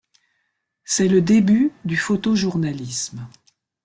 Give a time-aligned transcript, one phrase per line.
[0.83, 3.27] C'est le début du photojournalisme.